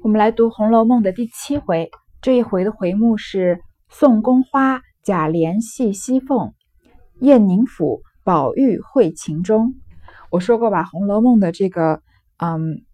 [0.00, 1.90] 我们来读《红楼梦》的第七回，
[2.22, 3.60] 这一回的回目是
[3.90, 6.54] “宋宫花贾琏戏西凤，
[7.18, 9.74] 燕宁府宝玉会情中”。
[10.30, 12.00] 我说过吧，《红楼梦》的这个
[12.36, 12.84] 嗯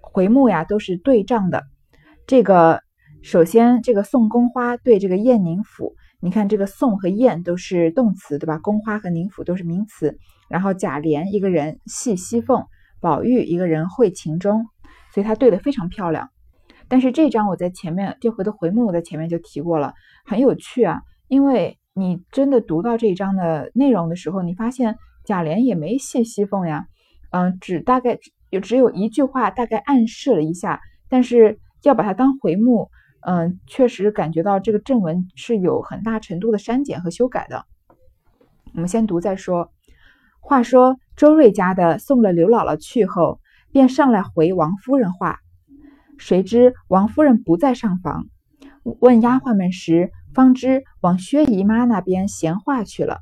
[0.00, 1.64] 回目呀，都是对仗的。
[2.26, 2.80] 这个
[3.22, 8.58] 首先，这个宋宫花对这个燕宁府，你看这个宋和燕都是动词，对吧？
[8.58, 10.16] 宫花和宁府都是名词。
[10.48, 12.64] 然后贾琏一个人戏西凤，
[12.98, 14.64] 宝玉一个人会情中。
[15.18, 16.30] 所以他对的非常漂亮，
[16.86, 19.92] 但是这章我在前面这回的回目我在前面就提过了，
[20.24, 26.86] 很有趣啊，因为你真的读到这一章的内容的时候，你发现贾琏也没戏西凤呀，
[27.32, 28.16] 嗯，只大概
[28.50, 32.88] 有只有一句话大概暗示了一下，但是要把它当回目，
[33.22, 37.64] 嗯，确实感觉到这个正文是有很大程度的删减和修改的。
[38.72, 39.72] 我们先读再说。
[40.38, 43.40] 话说周瑞家的送了刘姥姥去后。
[43.70, 45.38] 便上来回王夫人话，
[46.16, 48.26] 谁知王夫人不在上房，
[49.00, 53.18] 问丫鬟们时，方知往薛姨妈那边闲话去了。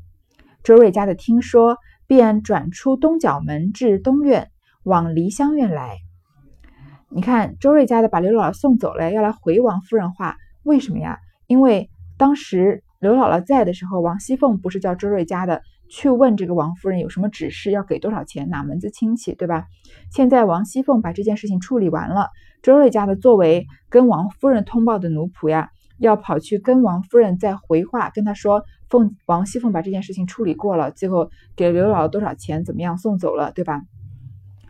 [0.63, 4.51] 周瑞家的听说，便转出东角门至东院，
[4.83, 5.99] 往梨香院来。
[7.09, 11.19] 你看，周瑞家的把刘姥姥送走了，要来回王夫人话，为什么呀？
[11.47, 15.63] 因为当时刘姥姥在的时候，王熙凤不是叫周瑞家的。
[15.89, 19.67] 去问这个王夫人有什么指示，要给多少钱，哪门子亲戚，对吧？
[20.11, 22.31] 现在王熙凤把这件事情处理完了，
[22.63, 33.83] 周瑞家的作为跟王夫人通报的奴仆呀，要跑去跟王夫人再回话，跟他说凤王熙凤把这件事情处理过了，最后给刘姥姥多少钱，怎么样送走了，对吧？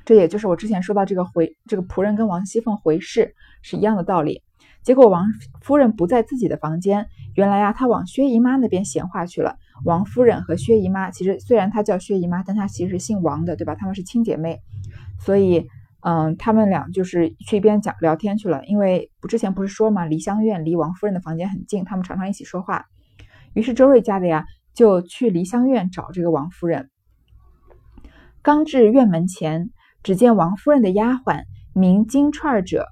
[0.05, 4.43] 这也就是我之前说到这个回这个仆人跟王熙凤回事是一样的道理。
[4.83, 5.27] 结果王
[5.61, 9.57] 夫人不在自己的房间，原来啊，她往薛姨妈那边闲话去了。
[9.85, 13.75] 王夫人和薛姨妈，其实虽然她叫薛姨妈，但她其实是姓王的，对吧？
[13.75, 14.61] 她们是亲姐妹，
[15.21, 15.67] 所以，
[16.01, 18.65] 嗯，她们俩就是去一边讲聊天去了。
[18.67, 22.87] 因为不之前不是说嘛，梨香院离王夫人的房间很近，她们常常一起说话。
[23.55, 26.91] 于是周瑞家的呀，就去梨香院找这个王夫人。
[28.43, 29.71] 刚至院门前，
[30.03, 32.87] 只见王夫人的丫鬟名金钏者。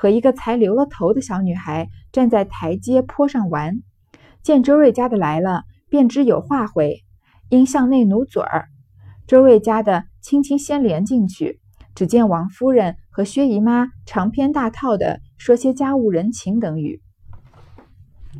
[0.00, 3.82] 和一个才留了头的小女孩站在台阶坡上玩，
[4.44, 7.04] 见周瑞家的来了，便知有话回，
[7.48, 8.66] 因向内努嘴儿。
[9.26, 11.60] 周瑞家的轻轻先连进去，
[11.94, 17.02] 只见王夫人和薛姨妈长篇大套的说些家务人情等语。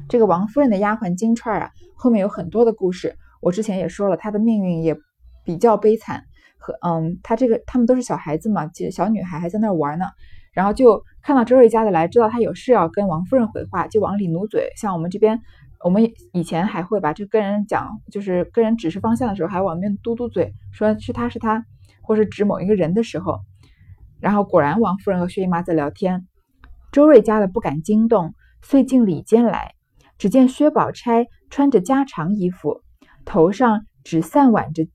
[0.08, 4.96] 这个王夫人的丫鬟金钏啊，后面有很多的故事，我之前也说了，她的命运也
[5.44, 6.24] 比较悲惨。
[6.56, 10.06] 和嗯，她这个他们都是小孩子嘛，小女孩还在那玩呢。
[10.52, 14.70] 然后就看到周瑞家的来，知道她有事要跟王夫人回话，就往里努嘴。
[14.76, 15.40] 像我们这边，
[15.84, 21.64] 我们以前还会把这跟人讲，就是跟人指示方向的时候，还往那边嘟嘟嘴，说是他是他，
[22.02, 23.40] 或是指某一个人的时候。
[24.20, 26.26] 然后果然，王夫人和薛姨妈在聊天。
[26.90, 29.74] 周瑞家的不敢惊动，遂进里间来。
[30.18, 32.82] 只见薛宝钗穿着家常衣服，
[33.24, 34.88] 头上只散挽着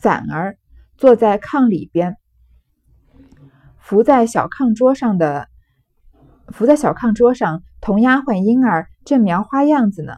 [0.00, 0.58] 伞儿，
[0.96, 2.16] 坐在炕里边。
[3.78, 5.48] 伏在小炕桌上的，
[6.48, 10.14] 伏在小炕桌上，同丫鬟莺儿正描花样子呢。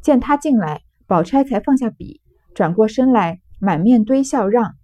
[0.00, 2.20] 见他进来，宝钗才放下笔，
[2.54, 4.74] 转过身来，满面堆笑，让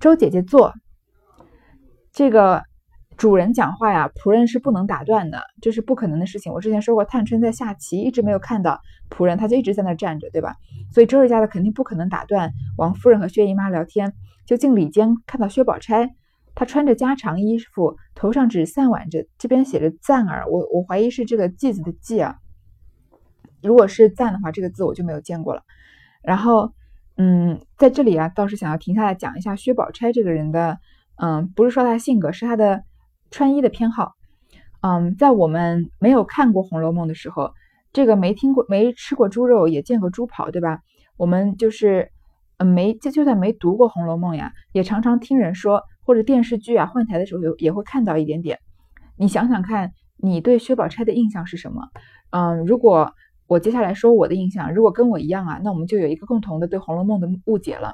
[0.00, 0.74] 周姐姐坐。
[2.12, 2.64] 这个
[3.16, 6.52] 主人讲话呀，仆人是不能打断的，这是不可能的事情。
[6.52, 10.56] 我之前说过，探春在下棋，一直没有看到仆人，他就一直在那站着，对吧？
[10.92, 14.12] 所以周瑞家的肯定不可能打断王夫人和薛姨妈聊天。
[14.44, 16.14] 就进里间，看到薛宝钗。
[16.56, 22.36] 他穿着家常衣服，头上只散挽着，这边写着“赞儿”，我我怀疑是这个“髻”字的“季”啊。
[23.62, 25.62] 如果是“赞”的话，这个字我就没有见过了。
[26.22, 26.72] 然后，
[27.18, 30.78] 嗯，在这里啊，倒是想要停下来讲一下薛宝钗这个人的，
[31.16, 32.82] 嗯，不是说她性格，是她的
[33.30, 34.14] 穿衣的偏好。
[34.80, 37.52] 嗯，在我们没有看过《红楼梦》的时候，
[37.92, 40.80] 这个没听过、没吃过猪肉，也见过猪跑，对吧？
[41.18, 42.10] 我们就是，
[42.56, 45.82] 嗯，没就就算没读过《红楼梦》呀，也常常听人说。
[46.06, 48.60] 或者电视剧啊换台的时候有也会看到一点点，
[49.18, 51.82] 你想想看，你对薛宝钗的印象是什么？
[52.30, 53.12] 嗯，如果
[53.48, 57.92] 我接下来说我的印象，如果跟我一样啊，那我们就有一个共同的对《红楼梦》的误解了。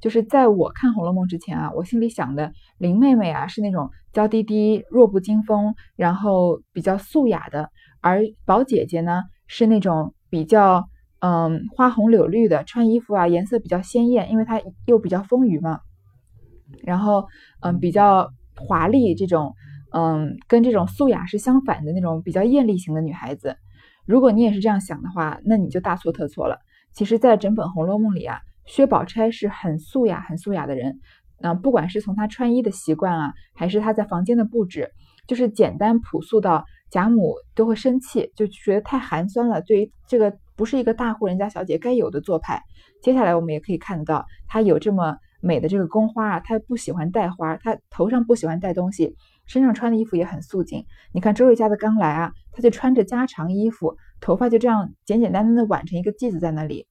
[0.00, 7.68] 就是在我看《红楼梦》之前啊，我心里想的林妹妹啊是那种娇滴滴、弱不禁风，然后比较素雅的，
[8.00, 10.88] 而宝姐姐呢是那种比较
[11.18, 15.80] 嗯花红柳绿的，穿衣服啊颜色比较鲜艳，因为她又比较丰腴嘛。
[16.82, 17.26] 然后，
[17.60, 19.54] 嗯，比较华丽这种，
[19.92, 23.56] 嗯，跟这种素雅是相反的那种比较艳丽型的女孩子。
[24.06, 26.58] 如果你也是这样想的话，那你就大错特错了。
[26.92, 30.98] 其实，在整本《红楼梦》里啊，薛宝钗是很素雅、很素雅的人。
[31.40, 34.90] 嗯，不管是从她穿衣的习惯啊，还是她在房间的布置，
[35.26, 39.62] 就是简单朴素到贾母都会生气，就觉得太寒酸了。
[39.62, 42.60] 对于这个不是一个大户人家小姐该有的做派。
[43.02, 50.84] 接下来我们也可以看得到，她有这么美的这个宫花啊，她不喜欢戴花，她头上不喜欢戴东西，身上穿的衣服也很素净。
[51.12, 56.86] 你看周瑞家的刚来啊，她就穿着家常衣服，头发就这样简简单单的挽成一个髻子在那里。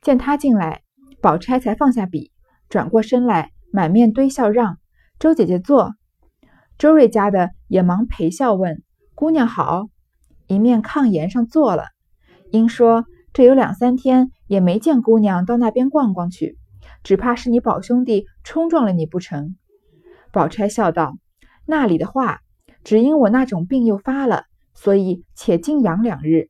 [0.00, 0.82] 见他进来，
[1.20, 2.30] 宝钗才放下笔，
[2.68, 4.78] 转过身来，满面堆笑让
[5.18, 5.94] 周姐姐坐。
[6.78, 8.82] 周瑞家的也忙陪笑问
[9.16, 9.86] ：“姑娘好。”
[10.46, 11.86] 一面炕沿上坐了。
[12.52, 16.58] 因说：“这有两三天也没见姑娘到那边逛逛去，
[17.04, 19.54] 只怕是你宝兄弟冲撞了你不成？”
[20.32, 21.16] 宝钗笑道
[21.64, 22.40] ：“那里的话，
[22.82, 26.48] 只因我那种病又发了，所以且静养两日。”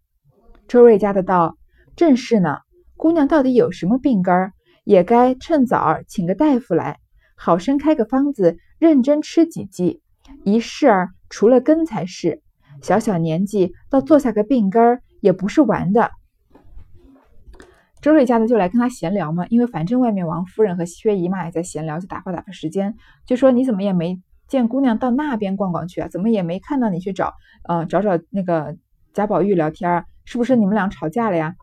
[0.66, 1.58] 周瑞家的道
[1.94, 2.58] ：“正是呢。”
[2.96, 4.52] 姑娘到底有什么病根儿？
[4.82, 6.98] 也该趁早请个大夫来，
[7.36, 10.02] 好生开个方子，认真吃几剂。
[10.44, 12.42] 一试儿除了根才是。
[12.82, 16.10] 小小年纪，倒做下个病根儿，也不是玩的。
[18.08, 22.94] 周瑞家的就来跟他闲聊嘛，因为反正外面王夫人和薛姨妈也在闲聊，就打发打发时间。
[23.26, 26.08] 就说你怎么也没见姑娘到那边逛逛去啊？
[26.08, 27.34] 怎么也没看到你去找，
[27.68, 28.74] 呃，找找那个
[29.12, 31.54] 贾宝玉聊天，是不是你们俩吵架了呀？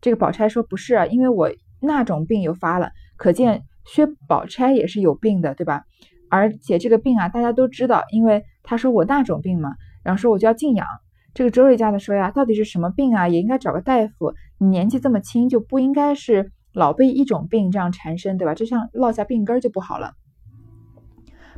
[0.00, 1.50] 这个宝钗说：“不是啊，因为我
[1.82, 5.84] 那种病又发了，可见薛宝钗也是有病的，对吧？
[6.30, 10.86] 而且这个病啊，大家都知道，因为他说我那种病嘛，然后说我就要静养。
[11.34, 13.28] 这个周瑞家的说呀，到底是什么病啊？
[13.28, 14.32] 也应该找个大夫。
[14.62, 18.54] 你年纪这么轻，就不应该是老被一种病这样缠身，对吧？
[18.54, 20.12] 这像落下病根就不好了。”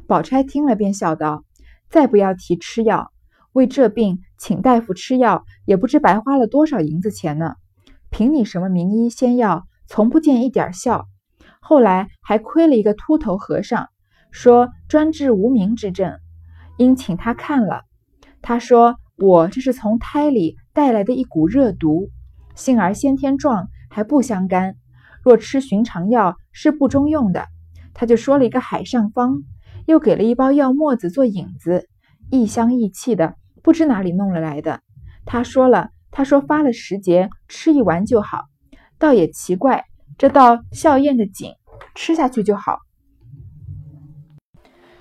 [0.06, 1.44] 宝钗听了便笑道
[1.90, 3.10] ：“再不要提吃药，
[3.52, 7.56] 为这病请大夫吃药，也不知白花了多少银子钱呢。”
[8.08, 11.08] 凭你什么名医仙药，从不见一点效。
[11.60, 13.88] 后来还亏了一个秃头和尚，
[14.30, 16.18] 说专治无名之症，
[16.76, 17.82] 因请他看了。
[18.42, 22.10] 他说我这是从胎里带来的一股热毒，
[22.54, 24.76] 幸而先天壮，还不相干。
[25.22, 27.46] 若吃寻常药是不中用的。
[27.94, 29.42] 他就说了一个海上方，
[29.86, 31.88] 又给了一包药沫子做引子，
[32.30, 34.80] 异香异气的，不知哪里弄了来的。
[35.24, 35.90] 他说了。
[36.14, 38.44] 他说发了时节，吃一丸就好。
[38.98, 39.86] 倒也奇怪，
[40.18, 41.54] 这道笑靥的紧，
[41.94, 42.80] 吃下去就好。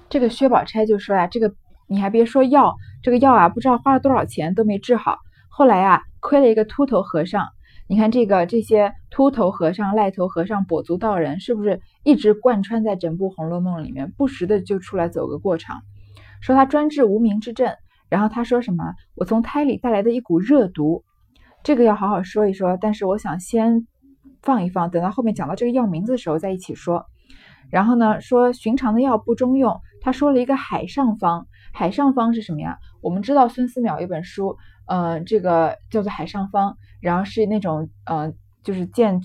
[0.08, 1.54] 这个薛宝钗就说呀：“这个
[1.88, 5.18] 你还别说药，这个药啊，不知道花了多少钱都没治好。
[5.50, 7.46] 后来啊，亏了一个秃头和尚。
[7.88, 15.82] 你看这个这些秃头和尚、赖头和尚、跛足道人，是不是一直贯穿在整部《红楼梦》里面，不时的就出来走个过场，
[16.40, 17.76] 说他专治无名之症。”
[18.08, 18.94] 然后他说什么？
[19.16, 21.04] 我从胎里带来的一股热毒，
[21.64, 22.78] 这个要好好说一说。
[22.80, 23.88] 但是我想先
[24.42, 27.06] 放一放，等到后面讲到这个药名字的时候再一起说。
[27.70, 29.80] 然后呢，说寻常的药不中用。
[30.02, 32.78] 他说了一个海上方，海上方是什么呀？
[33.02, 34.58] 我们知道孙思邈有本书，
[34.92, 39.22] 呃，这个叫做海上方，然后是那种呃，就是见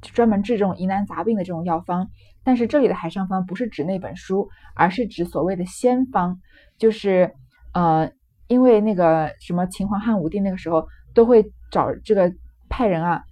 [0.00, 2.08] 专门治这种疑难杂病的这种药方。
[2.42, 6.40] 但是这里的海上方不是指那本书，而是指所谓的仙方，
[6.78, 7.34] 就是
[7.74, 8.10] 呃。
[8.50, 12.34] 因为那个什么秦皇汉武帝那个时候都会找这个
[12.68, 13.22] 派人啊，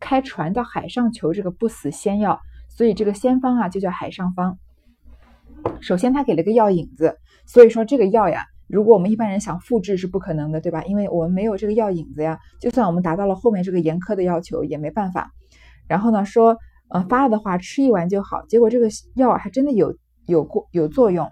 [0.00, 2.40] 开船到海上求这个不死仙药，
[2.70, 4.56] 所以这个仙方啊就叫海上方。
[5.82, 10.82] 首先他给了个药引子，所以说这个药呀，如果我们一般人想复制是不可能的，对吧？
[10.84, 15.30] 因为我们没有这个药引子呀，就算我们达到了后面这个严苛的要求也没办法。
[15.86, 16.56] 然后呢说，
[16.88, 19.94] 呃发了的话吃一丸就好，结果这个药还真的有
[20.26, 21.30] 有过有作用。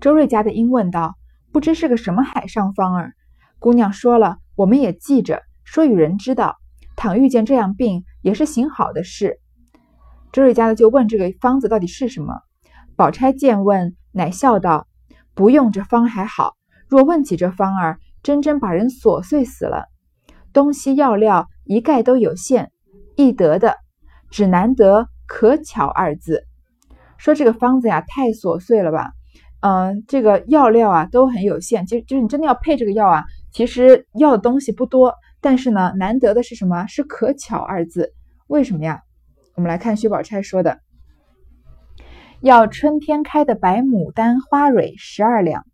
[0.00, 1.16] 周瑞家的英问道
[1.50, 3.14] ：“不知是个什么海上方儿？”
[3.58, 6.54] 姑娘说了：“我们也记着，说与人知道。
[6.94, 9.40] 倘遇见这样病，也是行好的事。”
[10.32, 12.34] 周瑞家的就问：“这个方子到底是什么？”
[12.94, 14.86] 宝钗见问，乃笑道
[15.34, 16.54] ：“不用这方还好，
[16.88, 19.86] 若问起这方儿，真真把人琐碎死了。
[20.52, 22.70] 东西药料一概都有限，
[23.16, 23.76] 易得的，
[24.30, 26.44] 只难得可巧二字。
[27.16, 29.10] 说这个方子呀，太琐碎了吧？”
[29.60, 36.86] 嗯，这个药料啊都很有限，就就是你真的要配这个药啊，其实要的东西不多，但是呢，难得的是什么？
[36.86, 38.14] 是可巧二字。
[38.46, 39.02] 为什么呀？
[39.56, 40.78] 我们来看薛宝钗说的：
[42.40, 45.64] 要春天开的白牡丹花蕊十二两，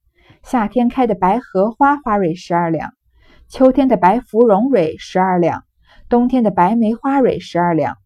[0.43, 2.95] 夏天开的白荷花花蕊十二两，
[3.49, 5.65] 秋天的白芙蓉蕊十二两，
[6.09, 7.97] 冬天的白梅花蕊十二两，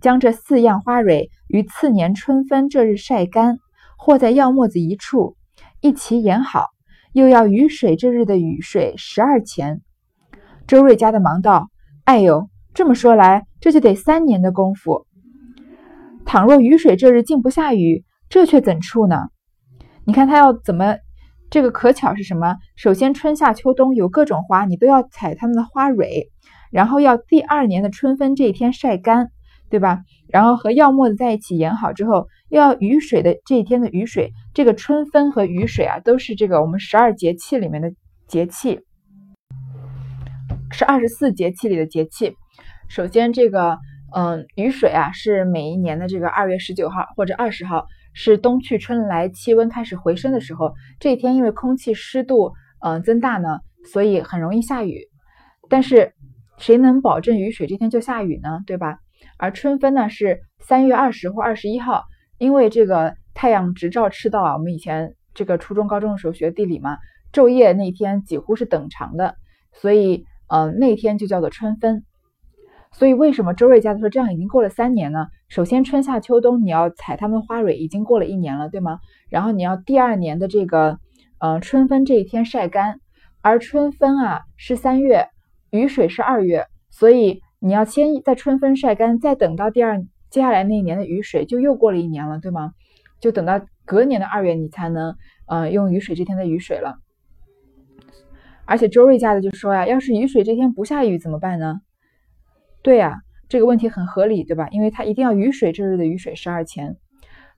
[0.00, 3.58] 将这四样花蕊于次年春分这日晒干。
[3.96, 5.36] 或在药沫子一处，
[5.80, 6.70] 一齐研好，
[7.12, 9.80] 又要雨水这日的雨水十二钱。
[10.66, 11.70] 周瑞家的忙道
[12.04, 15.06] ：“哎呦，这么说来，这就得三年的功夫。
[16.26, 19.28] 倘若雨水这日竟不下雨，这却怎处呢？
[20.04, 20.96] 你看他要怎么？
[21.50, 22.56] 这个可巧是什么？
[22.74, 26.30] 首先春夏秋冬有各种花，你都要采它们的花蕊，
[26.72, 29.30] 然后要第二年的春分这一天晒干，
[29.70, 30.00] 对吧？
[30.28, 34.32] 然后和药沫子在一起研好之后，要雨水的这一天的雨水。
[34.52, 37.92] 这个春分和雨水啊，都是这个我们十二节气里面的
[38.26, 38.80] 节气，
[40.72, 42.34] 是二十四节气里的节气。
[42.88, 43.78] 首先这个。
[44.16, 50.72] 嗯，雨水啊，是每一年的这个二月十九号或者二十号，是冬去春来，气温开始回升的时候。
[51.00, 53.58] 这一天因为空气湿度嗯增大呢，
[53.90, 55.00] 所以很容易下雨。
[55.68, 56.12] 但是
[56.58, 58.60] 谁能保证雨水这天就下雨呢？
[58.68, 58.98] 对吧？
[59.36, 62.04] 而春分呢是三月二十或二十一号，
[62.38, 66.98] 因为这个太阳直照赤道啊，我们以前这个初中高中的时候学地理嘛，
[67.32, 69.34] 昼夜那天几乎是等长的，
[69.72, 72.04] 所以呃那天就叫做春分。
[72.96, 75.26] 所以，为什么周瑞家的说这样已经过了三年呢？
[75.48, 79.00] 首先，春夏秋冬你要采它们花蕊，已经过了一年了，对吗？
[79.28, 81.00] 然后你要第二年的这个，
[81.40, 83.00] 呃，春分这一天晒干，
[83.42, 85.26] 而春分啊是三月，
[85.70, 92.70] 雨水是二月，所以你要先在春分晒干，再等到第二接下来那一年的雨水，就又过了一年了，对吗？
[93.20, 95.16] 就等到隔年的二月，你才能，
[95.48, 96.94] 呃，用雨水这天的雨水了。
[98.66, 101.80] 而且周瑞家的就说呀，要是雨水这天不下雨怎么办呢？
[102.84, 103.16] 对呀，
[103.48, 104.68] 这个问题很合理，对吧？
[104.68, 106.96] 因为他一定要雨水这日的雨水十二钱。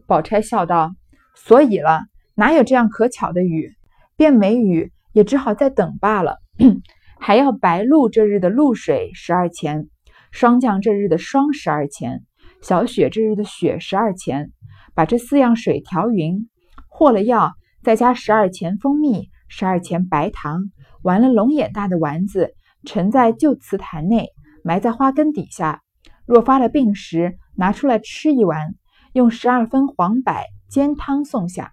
[0.06, 0.95] 宝钗笑道
[1.35, 2.02] ：“所以了，
[2.37, 3.75] 哪有这样可巧的雨？
[4.16, 6.38] 便没雨，也只好再等罢了。
[7.18, 9.88] 还要白露这日的露水十二钱，
[10.30, 12.23] 霜降这日的霜十二钱，
[12.62, 14.52] 小雪这日的雪十二钱。
[14.95, 16.49] 把这四样水调匀，
[16.88, 17.52] 和了药，
[17.83, 20.71] 再加十二钱蜂蜜，十二钱白糖，
[21.02, 22.54] 完了龙眼大的丸子，
[22.85, 24.28] 盛在旧瓷坛内。”
[24.66, 25.82] 埋在花根底下，
[26.26, 28.75] 若发了病时，拿出来吃一丸，
[29.12, 30.35] 用十二分黄柏
[30.68, 31.73] 煎汤送下。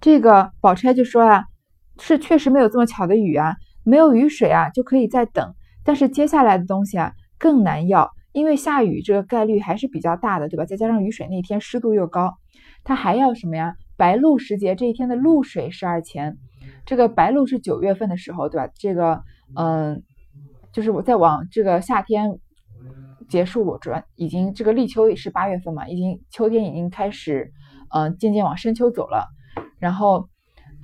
[0.00, 1.44] 这个宝钗就说啊，
[2.00, 5.54] 是确实没有这么巧的雨啊，没有雨水啊，就可以再等。
[5.84, 10.64] 但是接下来的东西啊，更难要，因为下雨这个概率还是比较大的，对吧？
[10.64, 12.32] 再加上雨水那天湿度又高，
[12.84, 13.74] 它还要什么呀？
[13.98, 16.38] 白露时节这一天的露水十二钱，
[16.86, 18.72] 这个白露是九月份的时候，对吧？
[18.74, 19.22] 这个，
[19.56, 20.02] 嗯。
[20.74, 22.38] 就是我在往这个夏天
[23.28, 27.52] 结束，我转已经这个立秋也是八月份嘛，已经秋天已经开始，
[27.94, 29.28] 嗯，渐渐往深秋走了。
[29.78, 30.28] 然后，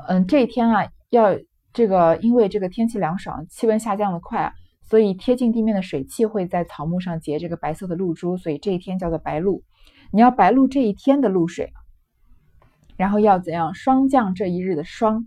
[0.08, 1.36] 嗯，这一天啊，要
[1.72, 4.52] 这个因为这个天气凉爽，气温下降的快啊，
[4.84, 9.64] 所以贴近地面的水汽会在草木上结这个白色的露珠，所以这一天叫做白露。
[10.12, 11.72] 你要白露这一天的露水，
[12.96, 13.74] 然后要怎样？
[13.74, 15.26] 霜降这一日的霜，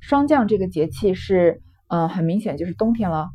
[0.00, 3.30] 霜降这个节气是，嗯，很明显就是冬天了。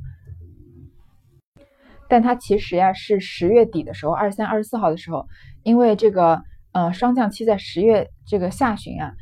[2.12, 5.26] 但它其实呀是十月底的时候，二十三、二十四号的时候，
[5.64, 6.42] 因为这个
[6.74, 9.14] 呃霜降期在十月这个下旬啊，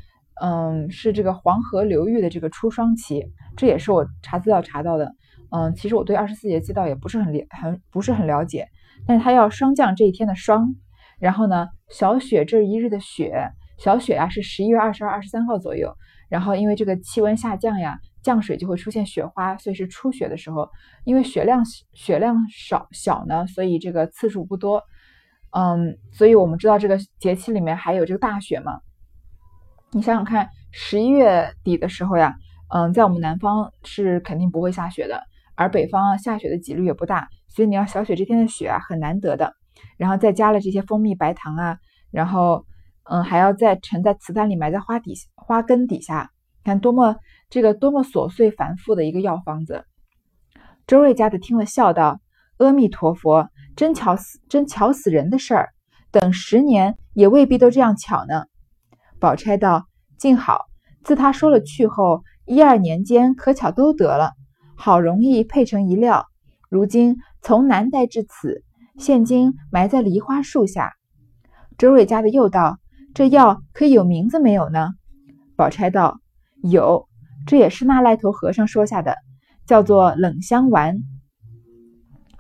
[0.42, 3.24] 嗯，是这个黄河流域的这个初霜期，
[3.56, 5.14] 这也是我查资料查到的。
[5.52, 8.66] 嗯，其实我对二十四节气倒也不是很了很不是很了解，
[9.06, 10.74] 但是它要霜降这一天的霜，
[11.20, 15.96] 然后呢小雪这一日的雪，小雪啊是十一月二十二、二十三号左右，
[16.28, 18.00] 然后因为这个气温下降呀。
[18.22, 20.70] 降水就会出现雪花，所以是初雪的时候。
[21.04, 24.84] 因为雪量雪量少小呢，所以这个次数不多。
[25.52, 28.80] 嗯，所以我们知道这个节气里面还有这个大雪嘛。
[29.92, 32.36] 你想想看，十一月底的时候呀，
[32.72, 35.24] 嗯，在我们南方是肯定不会下雪的，
[35.56, 39.54] 而北方下雪的几率也不大，所以你要小雪这天的雪啊，很难得的。
[39.98, 41.78] 然后再加了这些蜂蜜、白糖啊，
[42.12, 42.64] 然后
[43.10, 46.30] 嗯，还要再沉在瓷坛里，埋在花底花根底下，
[46.64, 47.16] 看多么。
[47.50, 49.84] 这个多么琐碎繁复的一个药方子，
[50.86, 52.20] 周瑞家的听了笑道
[52.60, 55.70] ：“阿弥陀佛，真巧死，真巧死人的事儿，
[56.12, 58.46] 等十年也未必都这样巧呢。”
[59.20, 59.88] 宝钗道
[60.20, 60.66] ：“静好，
[61.04, 64.34] 自他说了去后，一二年间可巧都得了，
[64.78, 66.28] 好容易配成一料。
[66.70, 68.64] 如今从南带至此，
[69.00, 70.94] 现今埋在梨花树下。”
[71.80, 72.78] 周瑞家的又道
[73.16, 74.90] ：“这药可以有名字没有呢？”
[75.58, 76.20] 宝钗道
[76.62, 77.09] ：“有。”
[77.50, 79.16] 这也是那赖头和尚说下的，
[79.66, 81.00] 叫做冷香丸。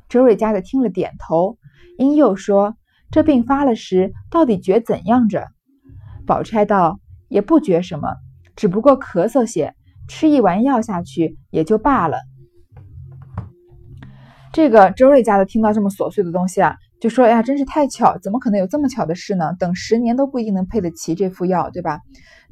[0.08, 1.58] 周瑞家的听了点头，
[1.98, 2.75] 因又说
[3.10, 5.48] ：“这病发了时，到底觉怎样着？”
[6.28, 8.18] 宝钗道：“也不觉什么，
[8.56, 9.74] 只不过咳嗽些，
[10.08, 12.20] 吃一丸药下去也就罢了。”
[14.54, 19.56] 这个周瑞家的听到这么琐碎的东西啊，就说：“哎呀，真是太巧，怎么可能有这么巧的事呢？
[19.58, 22.00] 等十年都不一定能配得齐这副药，对吧？”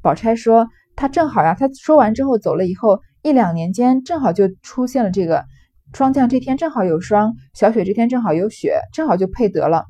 [0.02, 0.68] 宝钗说。
[0.98, 5.46] 他正好呀，他说完之后走了以后，一两年间正好就出现了这个
[5.94, 9.86] 霜降这天正好有霜，小雪这天正好有雪，正好就配得了。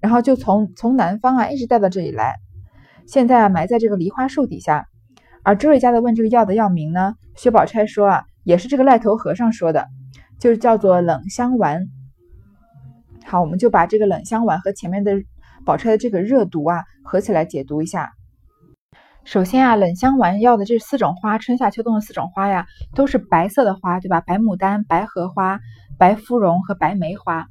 [0.00, 2.34] 然后就从从南方啊一直带到这里来，
[3.06, 4.86] 现在啊埋在这个梨花树底下。
[5.44, 9.86] 而周瑞家的问这个药的药名呢，薛宝钗说啊，也是这个赖头和尚说的，
[10.40, 11.86] 就是叫做冷香丸。
[13.24, 15.12] 好，我们就把这个冷香丸和前面的
[15.64, 18.10] 宝钗的这个热毒啊合起来解读一下。
[19.24, 24.22] 首先啊，冷香丸要的这四种花，春夏秋冬的四种花呀，都是白色的花，对吧？
[24.22, 25.60] 白牡丹、白荷花、
[25.98, 27.46] 白芙蓉和白梅花。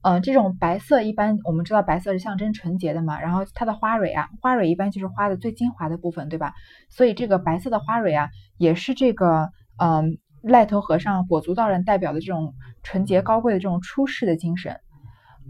[0.00, 6.54] 嗯，这种白色一般我们知道白色是象征纯洁的嘛，然后它的花蕊啊，花蕊一般就是花的最精华的部分，对吧？
[6.88, 14.80] 所以这个白色的花蕊啊，也是这个嗯赖头和尚跛足道人代表的这种纯洁高贵的这种出世的精神。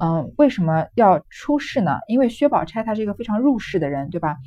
[0.00, 1.98] 嗯，为什么要出世呢？
[2.08, 4.38] 因为薛宝钗她是一个非常入世的人，对吧？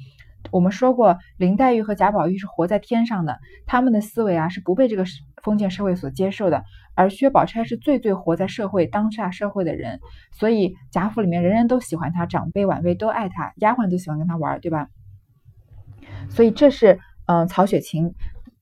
[0.51, 5.05] 我们说过，林黛玉和贾宝玉是活在天上的，他们的思维啊是不被这个
[5.41, 6.63] 封建社会所接受的。
[6.93, 10.01] 而薛宝钗是最最活在社会当下社会的人，
[10.33, 14.89] 所以贾府里面人人都喜欢她，长辈晚辈都爱她，丫鬟都喜欢跟她玩，对吧？
[16.29, 18.13] 所以这是嗯曹雪芹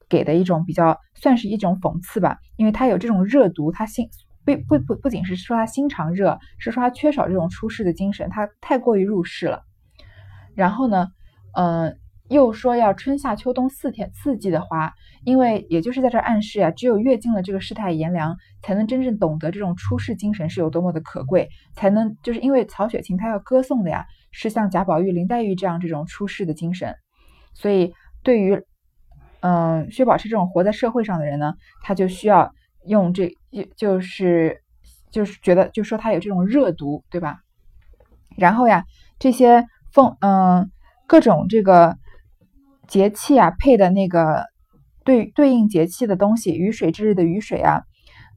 [0.08, 4.08] 给的一种比较算是一种讽刺吧，因为他有这种热毒，他心
[4.46, 9.64] 不不不不仅是说他心肠热，是说他缺少这种出世的精神，他太过于入世了。
[10.56, 11.08] 然后呢？
[11.60, 11.98] 嗯，
[12.30, 14.94] 又说要春夏秋冬四天四季的花，
[15.26, 26.96] 因为也就是在这暗示呀，只有阅尽了这个世态炎凉，才能真正懂得这种出世精神是有多么的可贵，才能就是因为曹雪芹他要歌颂的呀，是像贾宝玉、林黛玉这样这种出世的精神，
[27.54, 27.92] 所以
[28.24, 28.64] 对于
[29.42, 32.54] 嗯薛宝钗这种活在社会上的人呢，他就需要
[32.86, 33.36] 用这，
[33.76, 34.62] 就是
[35.12, 37.42] 就是觉得就说他有这种热毒，对吧？
[38.38, 38.86] 然后呀，
[39.20, 40.72] 这些凤嗯。
[41.10, 41.98] 各种这个
[42.88, 44.46] 节气啊，配的那个
[45.04, 47.82] 对对应节气的东西，雨水之日的雨水啊，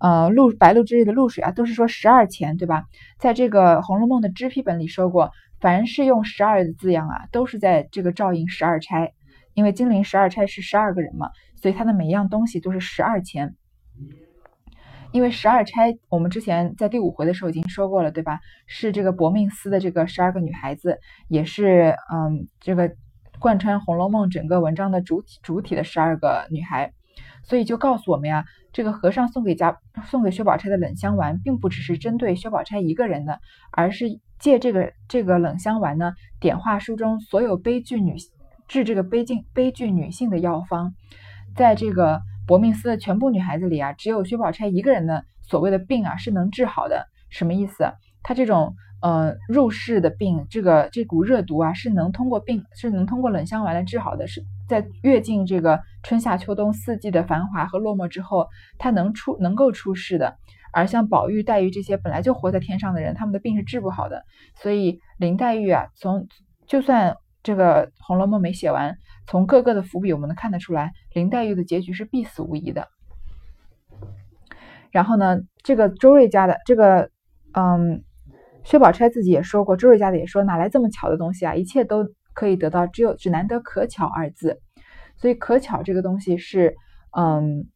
[0.00, 2.84] 呃，露白露之日的露水啊，都是说十二钱，对吧？
[3.18, 9.12] 在这个《红楼梦》的支批本里说过，凡是用十二的字样啊，都是在这个照应十二钗，
[9.52, 11.28] 因为金陵十二钗是十二个人嘛，
[11.60, 13.54] 所以它的每一样东西都是十二钱。
[15.12, 18.40] 因为十二钗，我们之前在第五回的时候已经说过了，对吧？
[18.66, 20.98] 是这个薄命司的这个十二个女孩子，
[21.28, 22.90] 也是嗯，这个
[23.38, 26.92] 贯穿《红楼梦》整个文章的主体主体的十二个女孩，
[27.44, 33.38] 所以就告诉我们呀，这个和尚送给家送给薛宝钗的冷香丸，并不只是针对薛宝钗一个人的，
[33.70, 34.06] 而是
[34.38, 38.14] 借这个这个冷香丸呢，点化书中所有悲剧女
[38.66, 40.94] 治这个悲境悲剧女性的药方，
[41.54, 42.22] 在这个。
[42.52, 47.06] 薄命司的全部女孩子里啊，只有薛宝钗一个人的所谓的病啊是能治好的。
[47.30, 47.90] 什么意思？
[48.22, 54.26] 她这种呃入世的病，这个这股热毒啊是能通过病是能通过冷香丸来治好的。
[54.26, 60.36] 是在阅尽这个春夏秋冬四季的繁华和落寞之后，他能出能够出世的。
[60.74, 64.22] 而像宝玉、黛玉这些本来就活在天上的人，他们的病是治不好的。
[64.56, 66.28] 所以林黛玉啊，从
[66.66, 67.16] 就算。
[67.44, 72.88] 这个《红楼梦》没写完，从各个的伏笔我们能看得出来，林黛玉的结局是必死无疑的。
[74.90, 77.10] 然后呢，这个周瑞家的这个，
[77.52, 78.02] 嗯，
[78.64, 81.54] 薛宝钗自己也说过，周瑞家的也说，哪来这么巧的东西啊？
[81.54, 84.60] 一切都可以得到，只有只难得可巧二字。
[85.16, 86.74] 所以可巧这个东西是，
[87.16, 87.66] 嗯，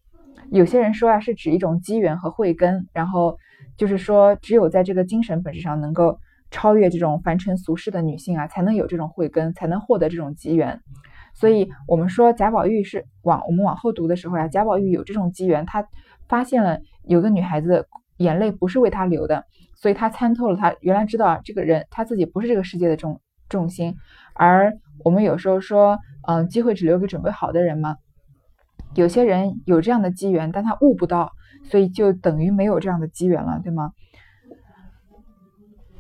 [0.51, 3.39] 有些人说啊，是指一种机缘和慧根，然后
[3.77, 6.19] 就是说，只有在这个精神本质上能够。
[6.49, 10.81] 超越这种凡尘俗世的女性啊，才能有这种慧根，才能获得这种机缘。
[11.37, 15.87] 所以，我们说贾宝玉是往我们往后读的时候呀，贾宝玉有这种机缘，他
[16.29, 19.45] 发现了有个女孩子眼泪不是为他流的，
[19.75, 23.21] 所以他参透了，他原来知道这个人他自己不是这个世界的重
[23.51, 23.95] 重心。
[24.33, 24.73] 而
[25.05, 27.97] 我们有时候说，嗯，机会只留给准备好的人嘛。
[28.95, 31.33] 有些人有这样的机缘，但他悟不到，
[31.65, 33.93] 所以就等于没有这样的机缘了，对吗？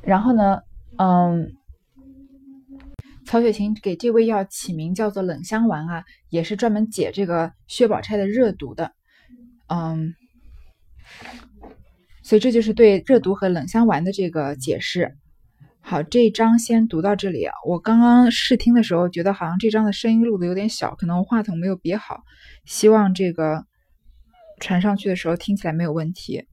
[0.00, 0.62] 然后呢，
[0.96, 1.52] 嗯，
[3.26, 8.92] 曹雪芹给这味药起名叫做冷香丸啊，也是专门解这个薛宝钗的热毒的，
[9.66, 10.14] 嗯，
[12.22, 15.16] 所以这就是对热毒和冷香丸的这个解释。
[15.80, 17.52] 好，这一章先读到这里啊。
[17.66, 22.22] 我刚刚试听的时候，觉得好像这章的声音录的有点小，可能我话筒没有别好，
[22.64, 23.64] 希望这个
[24.60, 26.46] 传上去的时候听起来没有问题。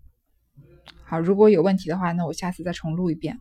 [1.04, 3.40] 好，如果有问题的话，那我下次再重录一遍。